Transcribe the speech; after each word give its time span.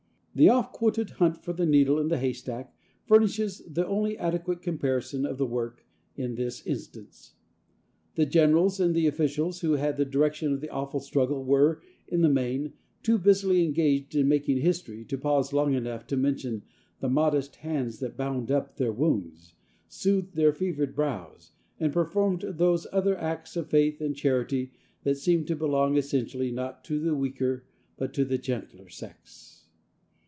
The 0.33 0.47
oft 0.47 0.71
quoted 0.71 1.09
hunt 1.09 1.43
for 1.43 1.51
the 1.51 1.65
needle 1.65 1.99
in 1.99 2.07
the 2.07 2.17
haystack 2.17 2.73
furnishes 3.05 3.63
the 3.67 3.85
only 3.85 4.17
adequate 4.17 4.61
comparison 4.61 5.25
of 5.25 5.37
the 5.37 5.45
work 5.45 5.85
in 6.15 6.35
this 6.35 6.65
instance. 6.65 7.33
The 8.15 8.25
Generals 8.25 8.79
and 8.79 8.95
the 8.95 9.07
officials 9.07 9.59
who 9.59 9.73
had 9.73 9.97
the 9.97 10.05
direction 10.05 10.53
of 10.53 10.61
the 10.61 10.69
awful 10.69 11.01
struggle 11.01 11.43
were, 11.43 11.81
in 12.07 12.21
the 12.21 12.29
main, 12.29 12.71
too 13.03 13.17
busily 13.17 13.65
engaged 13.65 14.15
in 14.15 14.29
making 14.29 14.59
history 14.59 15.03
to 15.03 15.17
pause 15.17 15.51
long 15.51 15.73
enough 15.73 16.07
to 16.07 16.15
mention 16.15 16.63
the 17.01 17.09
modest 17.09 17.57
hands 17.57 17.99
that 17.99 18.15
bound 18.15 18.49
up 18.49 18.77
their 18.77 18.93
wounds, 18.93 19.55
soothed 19.89 20.35
their 20.37 20.53
fevered 20.53 20.95
brows 20.95 21.51
and 21.77 21.91
performed 21.91 22.45
those 22.47 22.87
other 22.93 23.17
acts 23.17 23.57
of 23.57 23.67
faith 23.67 23.99
and 23.99 24.15
charity 24.15 24.71
that 25.03 25.17
seem 25.17 25.43
to 25.43 25.57
belong 25.57 25.97
essentially, 25.97 26.51
not 26.53 26.85
to 26.85 27.01
the 27.01 27.13
weaker 27.15 27.65
but 27.97 28.13
to 28.13 28.23
the 28.23 28.37
gentler 28.37 28.87
sex. 28.87 29.57